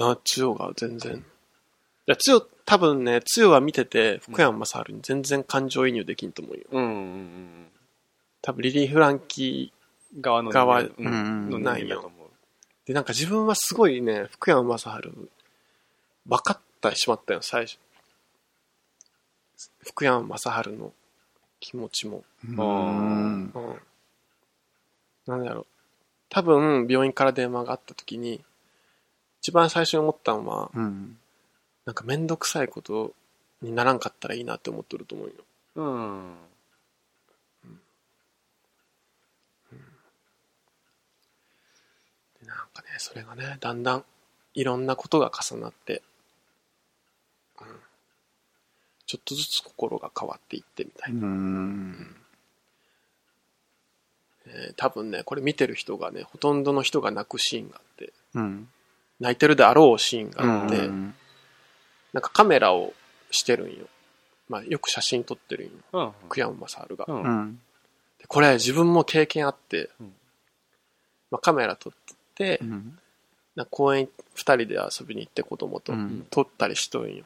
[0.00, 1.16] あ、つよが全然。
[1.16, 1.22] い
[2.06, 6.64] や、つよ、多分ね、つよは見てて、福山雅治に全然感情移入できんと思うよ。
[6.70, 6.84] うん。
[6.84, 7.66] うん。
[8.40, 9.72] 多分リリー・フランキ
[10.20, 10.84] 側の側。
[10.98, 12.10] のないよ
[12.86, 15.10] で、なんか自分はすごいね、福山雅治、
[16.28, 17.78] 分かってしまったよ、最初。
[19.80, 20.92] 福山雅治の
[21.58, 22.22] 気持ちも。
[22.44, 23.52] うん。
[25.26, 25.66] なんだろう。
[26.28, 28.44] 多分、病院から電話があった時に、
[29.40, 31.18] 一番最初に思ったのは、うん、
[31.86, 33.14] なんかめんどくさいこと
[33.62, 35.34] にならんかったらいいなって思っとると思うよ。
[35.76, 36.34] うん。
[42.44, 44.04] なんかね、それがね、だんだん
[44.54, 46.02] いろんなことが重なって、
[49.08, 51.26] ちょっとずつ心が変わっていってみたいな。
[51.26, 52.16] うん。
[54.46, 58.68] えー多分ね、これ見てる人がね、ほとんどの人が泣くシーンがあって、うん。
[59.18, 61.14] 泣いてるであろうシーンがあって、うん
[62.12, 62.94] なんかカメラを
[63.30, 63.86] してるんよ。
[64.48, 65.72] まあ、よく写真撮ってるんよ。
[65.92, 66.12] うん。
[66.28, 67.04] 福山雅治が。
[67.06, 67.60] うん。
[68.18, 70.12] でこれ自分も経験あって、うん
[71.30, 71.92] まあ、カメラ撮っ
[72.34, 72.98] て、うん。
[73.56, 77.24] な公園二人で遊びに行って子供とうん撮ったりしとるんよ。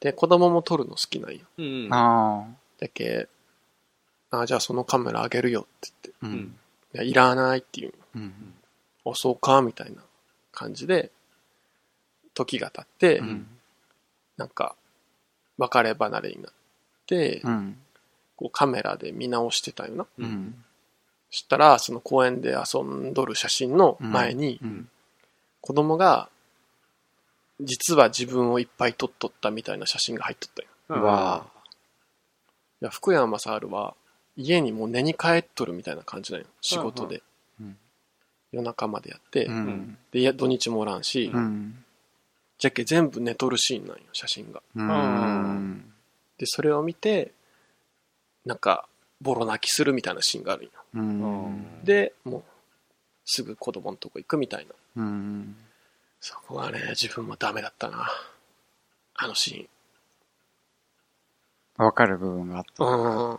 [0.00, 0.08] うん。
[0.08, 1.40] で、子供も撮るの好きなんよ。
[1.58, 1.88] うん。
[1.90, 2.46] あ
[2.78, 3.28] だけ、
[4.30, 6.10] あじゃあそのカメラあげるよって。
[6.22, 6.46] 言って、
[6.94, 7.94] いや、いらないっていう。
[8.16, 8.54] うん。
[9.04, 10.02] うか、みたいな
[10.52, 11.10] 感じで、
[12.34, 13.46] 時が経って、うん。
[14.36, 14.76] なんか、
[15.58, 16.52] 別れ離れになっ
[17.06, 17.76] て、うん。
[18.36, 20.06] こうカメラで見直してたよな。
[20.18, 20.64] うん。
[21.30, 24.88] そしたら、その公園で遊んどる写真の前に、うん。
[25.60, 26.28] 子供が、
[27.60, 30.68] 実は自分をいっぱい撮っとったみたいな写真が入っとったよ。
[30.88, 31.02] うん。
[31.02, 31.46] わ
[32.82, 33.94] いや、福山雅治は、
[34.36, 36.46] 家にもう寝に帰っとるみたいな感じなんよ。
[36.60, 37.16] 仕事で。
[37.16, 37.76] うん
[38.52, 39.96] 夜中までやって、うん。
[40.10, 41.84] で、いや、土日もおらんし、うん。
[42.58, 44.62] じゃっけ全部寝とるシーンなんよ、写真が。
[44.74, 45.92] うん。
[46.36, 47.32] で、それを見て、
[48.44, 48.88] なんか、
[49.20, 50.70] ボロ泣きするみたいなシーンがあるんよ。
[50.94, 51.84] うん。
[51.84, 52.42] で、もう、
[53.24, 55.02] すぐ子供のとこ行くみたいな。
[55.02, 55.56] うん。
[56.20, 58.08] そこがね、自分もダメだったな。
[59.14, 59.68] あのシ
[61.76, 62.84] わかる部分があった。
[62.84, 63.30] ーン。
[63.30, 63.38] うん。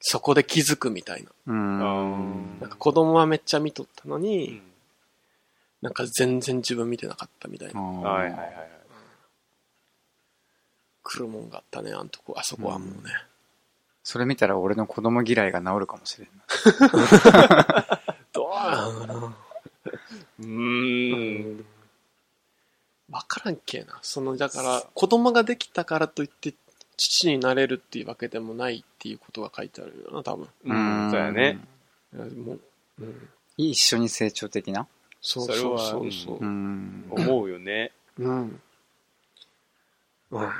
[0.00, 1.30] そこで気づくみたいな。
[1.46, 2.58] うん。
[2.60, 4.62] なんか子供はめっちゃ見とったのうに、ん。
[5.82, 7.80] なんか全然自分見てなかったみたいな。
[7.80, 8.68] はいはいはいはい。
[11.02, 13.12] 来るもんがあったね、あんとこ、あそこはもうね。
[14.04, 16.28] それ見たら俺の子供嫌いが治るかもしれん
[18.32, 19.36] どうなんだろうな
[20.40, 21.56] うん。
[21.58, 21.64] ん。
[23.10, 23.98] わからんけな。
[24.02, 26.54] その、だから、子供ができたからといって、
[26.96, 30.48] 父になれるっていうわけでもないっていうことが書いてあるよな、多分。
[30.64, 31.10] うん。
[31.10, 31.58] そうやね。。
[32.14, 32.60] いやもう、
[33.00, 33.28] うん。
[33.56, 34.86] 一緒に成長的な
[35.20, 36.44] そうそうそれはそうそうう。
[36.44, 37.06] ん。
[37.10, 37.92] 思うよね。
[38.18, 38.60] うん。
[40.30, 40.52] うん。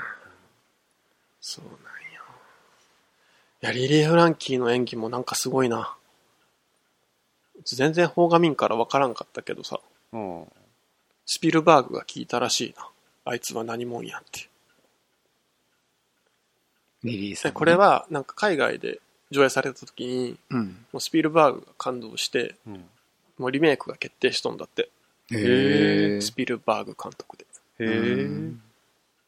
[1.41, 2.21] そうなんよ。
[3.61, 5.95] いや、リリー・フランキーの演技もなんかすごいな。
[7.65, 9.79] 全然邦画民からわからんかったけどさ、
[10.11, 10.45] うん。
[11.25, 12.87] スピルバーグが聞いたらしいな。
[13.25, 14.49] あいつは何者やって。
[17.03, 17.51] リリーさん。
[17.51, 18.99] でこれ、はなんか海外で
[19.31, 20.85] 上映された時に、うん。
[20.91, 22.85] もうスピルバーグが感動して、うん。
[23.37, 24.89] もうリメイクが決定しとんだって。
[25.31, 26.21] へえ。
[26.21, 27.45] スピルバーグ監督で。
[27.79, 28.29] へえ。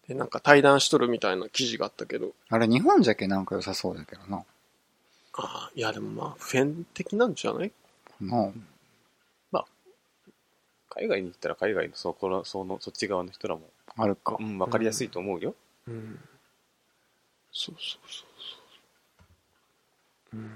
[0.07, 4.43] で、なんか対談しとるみたいな記事があったけど、あれ、日本じゃけなんか良さそうだけどな。
[5.33, 7.71] ああ、いやでもまあ、普遍的なんじゃない
[8.27, 8.51] な
[10.95, 13.63] 海外に行ったら海外のそこら、その、そっち側の人らも、
[13.97, 14.43] ああるかう。
[14.43, 15.53] ん、わかりやすいと思うよ。
[15.87, 16.19] うん。
[17.51, 18.27] そうそうそう
[20.31, 20.37] そう。
[20.37, 20.51] うん。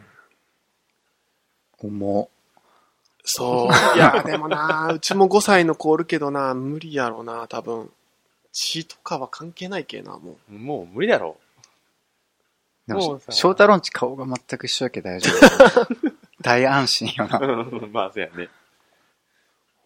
[1.78, 2.30] 重
[3.24, 3.74] そう。
[3.98, 7.92] いや、でもな、うちも5歳の子おるけどな、無理やろな、多分。
[8.52, 10.54] 血とかは関係ないけな、もう。
[10.54, 11.38] もう無理だろ
[12.88, 16.10] でも翔太郎んち顔が全く一緒やけ大丈夫。
[16.42, 17.40] 大安心よな。
[17.40, 17.88] う。
[17.88, 18.50] まあ、そうやね。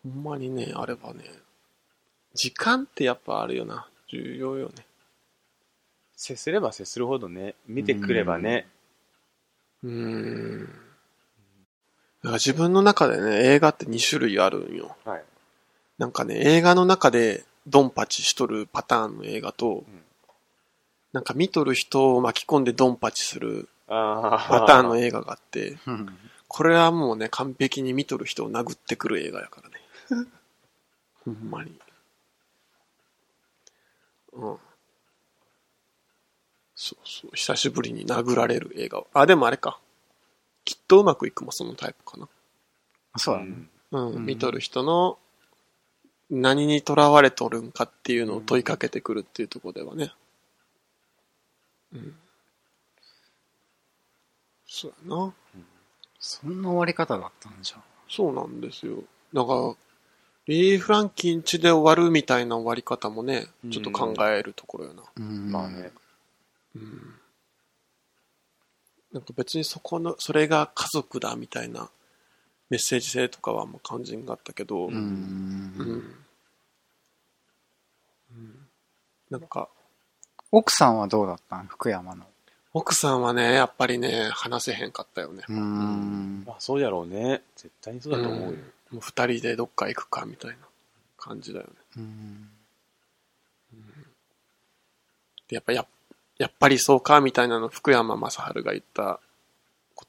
[0.04, 1.24] ほんまにね、あればね、
[2.34, 3.88] 時間ってやっぱあるよな。
[4.10, 4.86] 重要よね。
[6.16, 8.68] 接すれば接するほどね、見てくればね、
[9.84, 10.66] うーん。
[10.66, 10.76] だか
[12.24, 14.96] ら自分の中でね、映画って2種類あるんよ。
[15.04, 15.24] はい。
[15.98, 19.86] なんかね、映画の中でドンパチしとるパターンの映画と、ん
[21.12, 26.18] なんか見とる人を巻き込んでドンパチするあパターンの映画があって、うん
[26.54, 30.28] これはもうね、完璧に見とる人を殴ってくる映画やからね。
[31.26, 31.72] ほんまに。
[34.34, 34.58] うん。
[36.76, 37.32] そうそう。
[37.34, 39.08] 久しぶりに殴られる映画を。
[39.16, 39.80] あ、でもあれか。
[40.64, 42.30] きっとうまくいくもそのタイプかな。
[43.18, 43.68] そうだね。
[43.90, 44.12] うん。
[44.12, 45.18] うん見とる人の
[46.30, 50.14] 何にとらわれとるんかっていうのを問いかけてくるっていうところではね。
[51.94, 52.16] うん。
[54.68, 55.34] そうやな。
[56.26, 57.84] そんな終わり方があったんじゃん。
[58.10, 59.04] そうなんですよ。
[59.34, 59.76] だから、
[60.46, 65.04] リー・フランキンチで終わるみたいな終わり方もね、ちょっと考えるところやな。
[65.18, 65.92] うんまあね。
[66.78, 67.14] うん。
[69.12, 71.90] なんか別にそこの、それが家族だみたいな
[72.70, 76.16] メッセージ性とかはもう肝心があったけど、ううんん。
[78.32, 78.68] うん
[79.30, 79.68] なんか、
[80.52, 81.68] 奥さんはどうだったん？
[81.68, 82.26] 福山の。
[82.74, 85.44] 奥さんはね、やっぱりね、話せへんかったよね。
[85.48, 86.44] うん。
[86.46, 87.42] まあ、そうやろうね。
[87.56, 88.50] 絶対にそうだと思うよ。
[88.92, 90.58] うもう二人でどっか行くかみたいな
[91.18, 91.72] 感じだよね。
[91.98, 92.50] うん。
[95.48, 95.86] でやっぱや、
[96.40, 99.20] やっぱりそうかみたいなの福山雅治が言った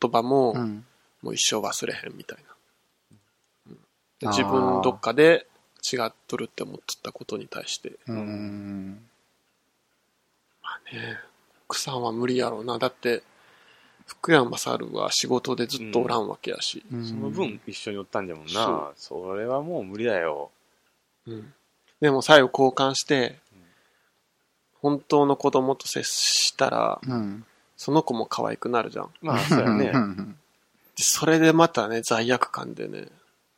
[0.00, 0.86] 言葉も、うん。
[1.20, 2.44] もう一生忘れへんみたいな。
[2.44, 3.78] うん
[4.26, 5.46] 自分どっかで
[5.92, 9.06] 違っとるって思っとったことに対して、うん。
[10.62, 11.18] まあね、
[11.74, 12.78] 奥さんは無理やろうな。
[12.78, 13.24] だって、
[14.06, 16.84] 福山雅治は仕事でずっとおらんわけやし。
[16.92, 18.92] うんその分一緒におったんじゃもんそな。
[18.96, 20.50] それはもう無理だよ。
[21.26, 21.52] うん
[22.00, 23.38] でも最後交換して、
[24.82, 27.44] 本当の子供と接したら、うん。
[27.76, 29.10] その子も可愛くなるじゃん。
[29.22, 29.98] まあ、そうやねう。
[29.98, 30.36] ん
[30.96, 33.08] でそれでまたね、罪悪感でね、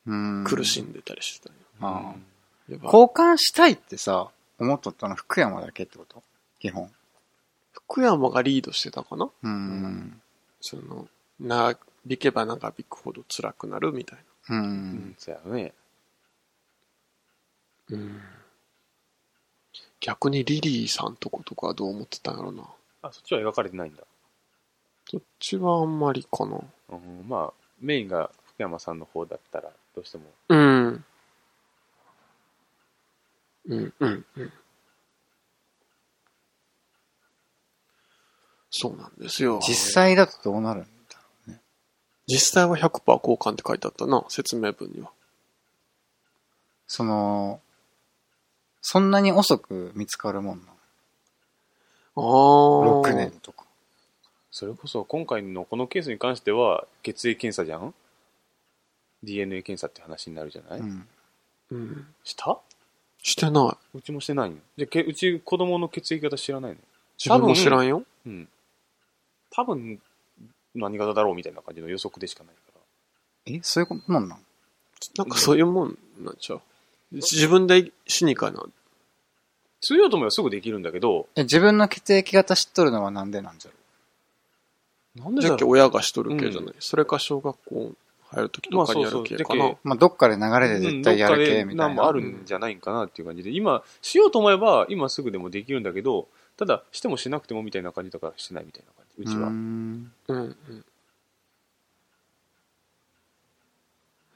[0.07, 0.44] うん。
[0.46, 1.48] 苦しんでたりして
[1.81, 2.14] たよ。
[2.85, 6.22] 交換したいってさ、思っとったの福山だけってこと？
[6.61, 6.88] 基本。
[7.84, 9.30] 福山がリードしてたかな？
[9.42, 10.20] うん。
[10.60, 11.06] その、
[11.38, 14.54] 長引けば長引くほど辛くなるみたいう。
[14.54, 15.72] うんん、そうやね。
[17.90, 17.98] な。
[17.98, 18.20] うん。
[20.00, 22.64] 逆にリリーさんとことかはどう思ってたんやろな。
[23.02, 24.02] あ、そっちは描かれてないんだ。
[25.10, 26.58] そっちはあんまりかな。
[26.90, 30.24] うん、まあ、メインが福山さんの方だったら、どうしても。
[30.48, 31.04] うん。
[33.68, 34.52] うん、うん、うん。
[38.78, 39.60] そうなんですよ。
[39.66, 40.88] 実際だとどうなるんだ
[42.28, 42.80] 実際は100%
[43.18, 45.10] 交換って書いてあったな、説明文には。
[46.86, 47.60] その、
[48.82, 50.66] そんなに遅く見つかるもんな
[52.16, 52.22] ああ。
[52.22, 53.64] 6年とか。
[54.50, 57.94] それこそ今回のこのケースに関しては、血液検査じゃん
[59.22, 61.08] ?DNA 検査って話になるじゃない、うん。
[61.70, 62.06] うん。
[62.24, 62.58] した？
[63.22, 66.78] してないうちもしてないのじゃあけ、うち子供の血液型知らないの？
[67.18, 68.04] 自分も知らんよ。
[68.26, 68.48] うん。
[69.50, 70.00] 多分、
[70.74, 73.54] 何型だろうみたいな感じの予測でしかないから。
[73.54, 73.61] え？
[73.62, 74.38] そういうこともんなん
[75.16, 76.61] なんかそういうもんなんちゃう？
[77.12, 78.62] 自分で死にかな。
[79.80, 83.70] 強いようと思えばすぐできるんだけど、え、自分の血液型知っとるのはなんでなんじゃ
[85.16, 86.70] ろなんでじゃっけだろう親がしとる系じゃない？
[86.70, 87.92] うそれか小学校
[88.28, 89.46] 入るときまあとかにやる系かな？
[89.48, 89.78] そうそうじゃっ。
[89.85, 91.87] まあ、どっかで流れで絶対やる系みたいな。
[91.87, 99.48] うんもあるんじゃないんかなっていう感じで、今、しようと思えば、今すぐでもできるんだけど、ただ、してもしなくてもみたいな感じだからしてないみたいな感じ、うちは。
[99.48, 100.85] うーんうんうん。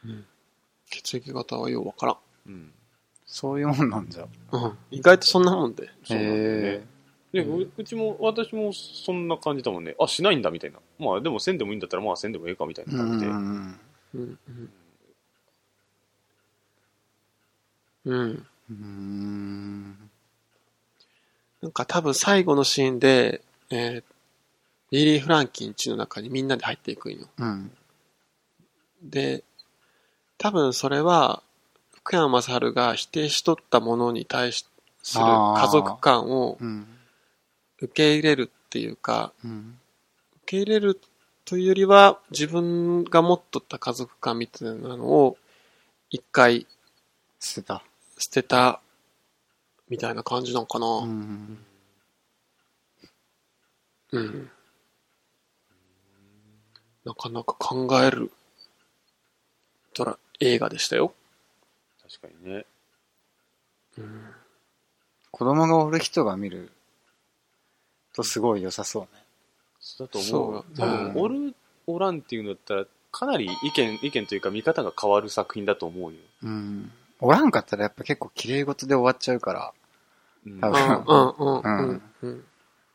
[0.05, 0.25] うん。
[0.91, 2.17] 血液型はようわからん。
[2.47, 2.73] うん。
[3.27, 4.27] そういうもんなんじゃ。
[4.53, 4.79] うん。
[4.91, 5.89] 意外とそんなもんで。
[6.05, 6.69] そうなんだよね
[7.33, 7.43] へ。
[7.45, 9.95] で、うちも、私もそんな感じだもんね。
[10.01, 10.79] あ、しないんだみたいな。
[10.99, 13.31] まあ、でもせんでもいいんだったら、まあせんでもええかみたいなう感じで。
[13.31, 13.81] ん。
[14.15, 14.71] うんうん。
[18.05, 18.47] うん。
[18.71, 20.11] うーん。
[21.63, 24.05] なんか多分最後のシーンで、えー、
[24.91, 27.29] リリー・フランキン家の中にみんなで入っていくんよ。
[27.39, 27.71] うん。
[29.03, 29.45] で、
[30.39, 31.43] 多分それは、
[31.95, 34.67] 福山雅治が否定しとったものに対し
[35.03, 36.87] する家族感をうん。
[37.83, 39.79] 受け入れるっていうか、うん。
[40.43, 41.01] 受け入れる
[41.45, 45.39] というよりは、自分が持っとった家族感みたいなのを、
[46.11, 46.67] 一回
[47.39, 47.83] 捨てた。
[48.19, 48.81] 捨てた、
[49.89, 50.87] みたいな感じなんかな。
[50.87, 51.07] う
[54.13, 54.51] うん。
[57.05, 57.09] ん。
[57.09, 58.31] なかなか考える、
[59.95, 61.13] ドラ、映画でしたよ。
[62.03, 62.65] 確かにね。
[63.99, 64.31] うん。
[65.31, 66.71] 子供がおる人が見る
[68.13, 69.09] とすごい良さそうね。
[69.81, 70.65] そうだと思う。
[70.77, 71.55] 多分、うんおる、
[71.87, 76.19] おらんっていうのだったら、かなり意見、意見というか見方が変わる作品だと思うよ。
[76.43, 76.93] うん。
[77.21, 79.73] おらんかったらやっぱ結構綺麗事で終わっちゃうから、
[80.47, 82.03] うん多分うん、うん、うん、うん。
[82.23, 82.45] うん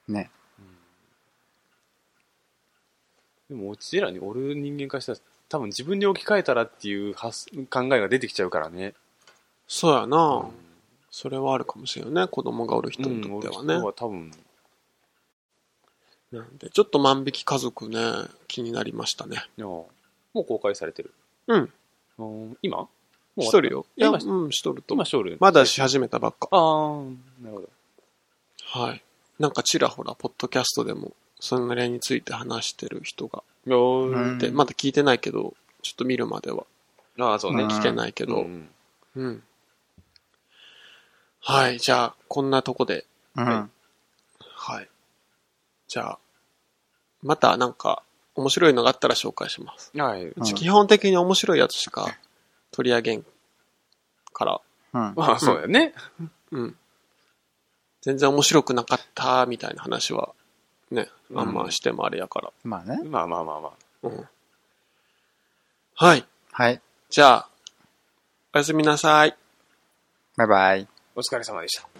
[0.07, 0.29] ね。
[3.49, 5.19] でも、うちらにおる人間からしたら、
[5.49, 8.93] 多分自分に置き換えたらっていう発考えが出てきちゃうからね。
[9.67, 10.51] そうやな、うん
[11.17, 12.27] それはあるかもしれんよね。
[12.27, 13.75] 子供がおる人にとってはね。
[13.75, 14.31] うん、は多分、
[16.33, 17.97] なんで、ちょっと万引き家族ね、
[18.49, 19.37] 気になりましたね。
[19.57, 19.87] も
[20.33, 21.13] う公開されてる。
[21.47, 21.73] うん。
[22.17, 22.79] うん今？
[22.79, 22.89] も
[23.37, 23.85] うしとるよ。
[23.95, 24.93] いや、今うん、しとると。
[24.93, 25.37] 今、ショール。
[25.39, 26.49] まだし始めたばっか。
[26.51, 26.61] ああ、
[27.41, 27.69] なるほど。
[28.65, 29.01] はい。
[29.39, 31.13] なんかちらほら、ポッドキャストでも、
[31.45, 36.65] その例について話してる人がようんいて、まだ聞いてないけど、ちょっと見るまでは
[37.19, 37.63] ああ、そうね。
[37.63, 38.69] うん聞けないけど、うん
[39.15, 39.43] うん。
[41.41, 43.45] はい、じゃあ、こんなとこで、うん。
[43.45, 43.69] は
[44.55, 44.89] はい。
[45.87, 46.19] じゃあ、
[47.21, 48.01] またなんか、
[48.33, 49.91] 面白いのがあったら紹介します。
[49.95, 50.25] はい。
[50.25, 52.07] うち基本的に面白いやつしか
[52.71, 53.25] 取り上げん
[54.33, 54.61] から、
[54.93, 55.13] うん。
[55.15, 55.93] まあ、そうだよね。
[56.51, 56.75] うん。
[58.01, 60.33] 全然面白くなかったみたいな話は、
[60.89, 62.51] ね、うんあんましてもあれやから。
[62.63, 63.01] まあね。
[63.03, 63.71] まあまあまあまあ。
[64.03, 64.28] うん。
[65.95, 66.26] はい。
[66.51, 66.82] はい。
[67.09, 67.49] じゃあ、
[68.53, 69.36] おやすみなさい。
[70.38, 70.88] バイバイ。
[71.15, 71.94] お疲れ様でした。